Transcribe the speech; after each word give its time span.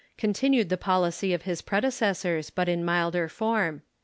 continued 0.17 0.69
the 0.69 0.79
policy 0.79 1.31
of 1.31 1.43
his 1.43 1.61
predeces 1.61 2.15
sors, 2.15 2.49
but 2.49 2.67
in 2.67 2.83
milder 2.83 3.29
form. 3.29 3.83